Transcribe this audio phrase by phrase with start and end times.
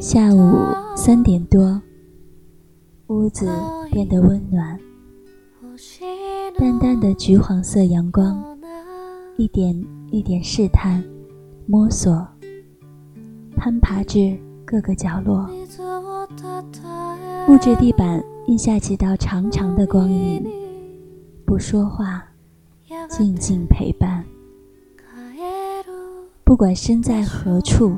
[0.00, 0.54] 下午
[0.96, 1.82] 三点多，
[3.08, 3.50] 屋子
[3.90, 4.78] 变得温暖，
[6.56, 8.40] 淡淡的橘黄色阳光，
[9.36, 11.02] 一点一点试探、
[11.66, 12.24] 摸索、
[13.56, 15.50] 攀爬至各个角落。
[17.48, 20.46] 木质地板印下几道长长的光影，
[21.44, 22.22] 不说话，
[23.08, 24.24] 静静陪伴。
[26.44, 27.96] 不管身在何处。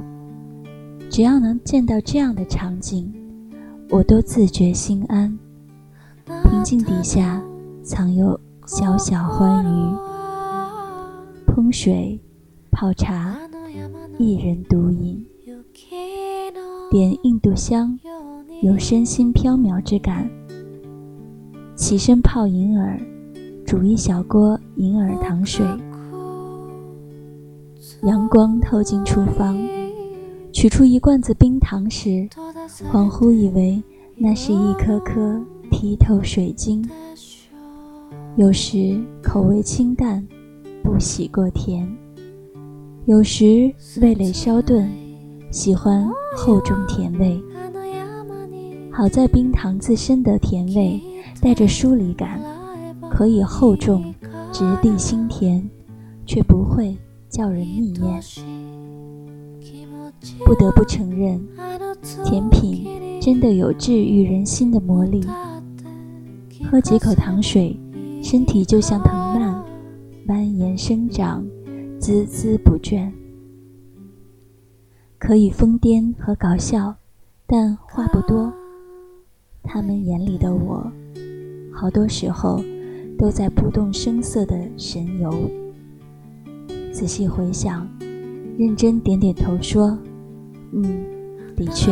[1.11, 3.13] 只要能见到这样的场景，
[3.91, 5.37] 我都自觉心安。
[6.45, 7.43] 平静底下
[7.83, 9.97] 藏有小小欢愉。
[11.49, 12.19] 烹水、
[12.71, 13.37] 泡茶，
[14.19, 15.27] 一人独饮，
[16.93, 17.99] 点印度香，
[18.63, 20.31] 有身心飘渺之感。
[21.75, 22.97] 起身泡银耳，
[23.67, 25.67] 煮一小锅银耳糖水。
[28.05, 29.59] 阳光透进厨房。
[30.53, 32.29] 取出一罐子冰糖时，
[32.93, 33.83] 恍惚以为
[34.17, 36.87] 那是一颗颗剔透水晶。
[38.37, 40.27] 有时口味清淡，
[40.83, 41.87] 不喜过甜；
[43.07, 44.89] 有时味蕾稍钝，
[45.51, 47.41] 喜欢厚重甜味。
[48.93, 51.01] 好在冰糖自身的甜味
[51.41, 52.41] 带着疏离感，
[53.11, 54.13] 可以厚重、
[54.53, 55.69] 直抵心田，
[56.27, 56.97] 却不会
[57.29, 58.21] 叫人腻厌。
[60.45, 61.41] 不得不承认，
[62.25, 65.25] 甜品真的有治愈人心的魔力。
[66.71, 67.79] 喝几口糖水，
[68.23, 69.65] 身体就像藤蔓，
[70.27, 71.45] 蔓延生长，
[72.01, 73.11] 孜孜不倦。
[75.19, 76.97] 可以疯癫和搞笑，
[77.47, 78.53] 但话不多。
[79.63, 80.91] 他们眼里的我，
[81.73, 82.63] 好多时候
[83.19, 85.31] 都在不动声色的神游。
[86.93, 87.87] 仔细回想，
[88.61, 89.99] 认真点点头说。
[90.73, 90.85] 嗯，
[91.57, 91.91] 的确，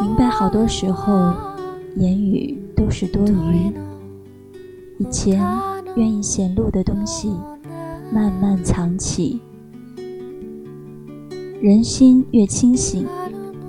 [0.00, 1.32] 明白好多时候
[1.94, 3.72] 言语都是多余。
[4.98, 5.40] 以前
[5.94, 7.30] 愿意显露的东西，
[8.12, 9.40] 慢慢藏起。
[11.62, 13.06] 人心越清醒，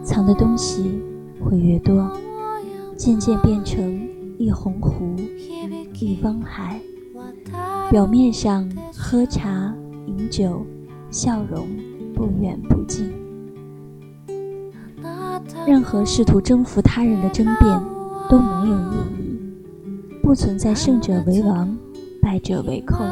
[0.04, 1.00] 藏的东西
[1.40, 2.12] 会越多，
[2.98, 5.16] 渐渐变成一泓湖，
[6.00, 6.82] 一汪海。
[7.92, 8.68] 表面上
[8.98, 9.72] 喝茶
[10.08, 10.66] 饮酒，
[11.12, 11.68] 笑容。
[12.16, 13.10] 不远不近，
[15.66, 17.82] 任何试图征服他人的争辩
[18.30, 20.20] 都没有意义。
[20.22, 21.78] 不存在胜者为王，
[22.22, 23.06] 败者为寇，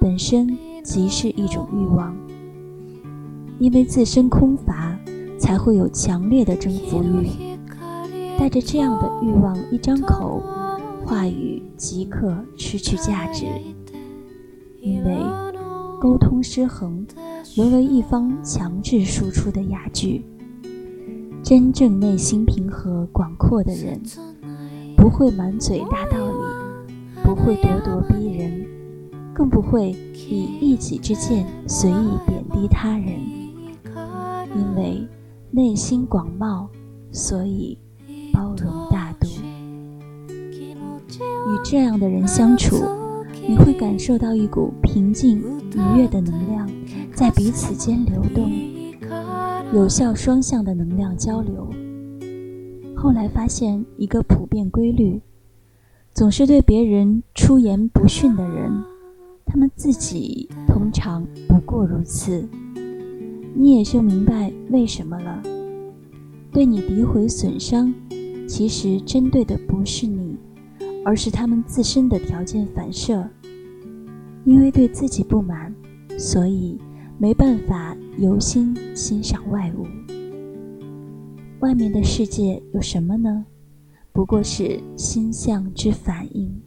[0.00, 2.12] 本身即是一种欲望。
[3.60, 4.98] 因为自身空乏，
[5.38, 7.28] 才会有强烈的征服欲。
[8.36, 10.42] 带着这样的欲望一张口，
[11.04, 13.46] 话语即刻失去价值，
[14.80, 15.18] 因为
[16.00, 17.06] 沟通失衡。
[17.56, 20.24] 沦为一方强制输出的哑剧。
[21.42, 24.00] 真正内心平和广阔的人，
[24.96, 26.92] 不会满嘴大道理，
[27.24, 28.66] 不会咄咄逼人，
[29.34, 33.18] 更不会以一己之见随意贬低他人。
[34.54, 35.06] 因为
[35.50, 36.68] 内心广袤，
[37.10, 37.78] 所以
[38.32, 39.26] 包容大度。
[41.08, 42.76] 与这样的人相处，
[43.48, 45.42] 你会感受到一股平静
[45.74, 46.68] 愉悦的能量。
[47.14, 48.50] 在彼此间流动，
[49.72, 51.68] 有效双向的能量交流。
[52.94, 55.20] 后来发现一个普遍规律：
[56.14, 58.72] 总是对别人出言不逊的人，
[59.44, 62.48] 他们自己通常不过如此。
[63.54, 65.42] 你也就明白为什么了。
[66.52, 67.92] 对你诋毁损伤，
[68.48, 70.36] 其实针对的不是你，
[71.04, 73.28] 而是他们自身的条件反射。
[74.48, 75.72] 因为对自己不满，
[76.18, 76.80] 所以。
[77.20, 79.84] 没办法由心欣赏外物，
[81.58, 83.44] 外面的世界有什么呢？
[84.12, 86.62] 不过是心相之反应。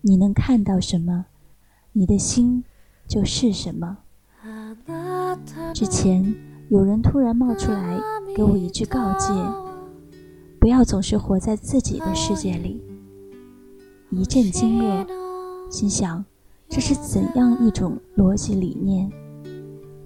[0.00, 1.26] 你能看到什么，
[1.92, 2.64] 你的心
[3.06, 3.98] 就是什么。
[5.72, 6.34] 之前
[6.68, 8.00] 有人突然冒出来
[8.34, 9.32] 给我一句告诫：
[10.58, 12.82] 不要总是活在自己的世界里。
[14.10, 15.06] 一阵惊愕，
[15.70, 16.24] 心想。
[16.70, 19.10] 这是怎样一种逻辑理念？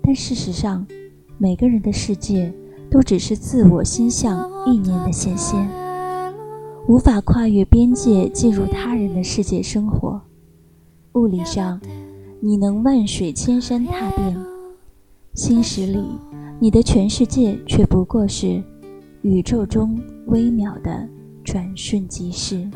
[0.01, 0.87] 但事实上，
[1.37, 2.53] 每个人的世界
[2.89, 5.69] 都只是自我心象意念的显现，
[6.87, 10.21] 无法跨越边界进入他人的世界生活。
[11.15, 11.81] 物理上，
[12.39, 14.35] 你能万水千山踏遍；
[15.35, 16.05] 心识里，
[16.61, 18.63] 你的全世界却不过是
[19.23, 21.09] 宇宙中微渺的
[21.43, 22.71] 转瞬即逝。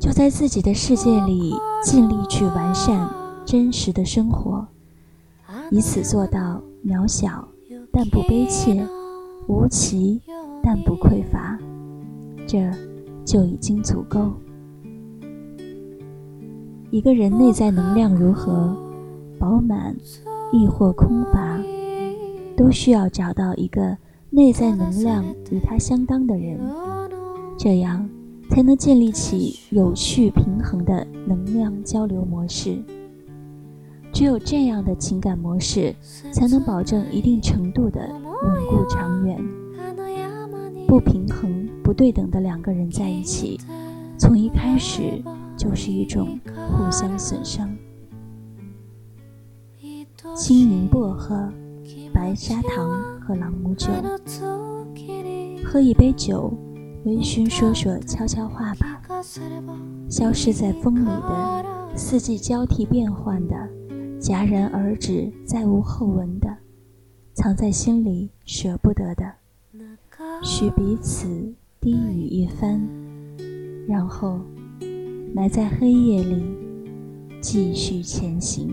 [0.00, 1.54] 就在自己的世界里，
[1.84, 3.06] 尽力去完善
[3.44, 4.66] 真实的生活，
[5.70, 7.46] 以此做到渺小
[7.92, 8.82] 但不悲切，
[9.46, 10.22] 无奇
[10.62, 11.58] 但不匮乏，
[12.46, 12.70] 这
[13.26, 14.32] 就已经足够。
[16.90, 18.74] 一个人内在能量如何
[19.38, 19.94] 饱满，
[20.50, 21.60] 亦或空乏，
[22.56, 23.98] 都需要找到一个
[24.30, 26.58] 内在能量与他相当的人，
[27.58, 28.08] 这样
[28.50, 32.82] 才能建立起有序平衡的能量交流模式。
[34.12, 35.94] 只有这样的情感模式，
[36.32, 39.38] 才能保证一定程度的稳固长远。
[40.88, 43.58] 不平衡、不对等的两个人在一起，
[44.18, 45.22] 从一开始
[45.56, 47.70] 就是一种互相损伤。
[50.34, 51.48] 青柠薄荷、
[52.12, 53.88] 白砂糖和朗姆酒，
[55.64, 56.52] 喝一杯酒，
[57.04, 59.00] 微醺说说悄悄话吧。
[60.08, 61.64] 消失在风里的，
[61.96, 63.54] 四季交替变换的。
[64.20, 66.58] 戛然而止，再无后文的，
[67.32, 69.32] 藏在心里舍不得的，
[70.42, 72.86] 许彼此低语一番，
[73.88, 74.38] 然后
[75.34, 76.44] 埋在黑夜里，
[77.40, 78.68] 继续前行。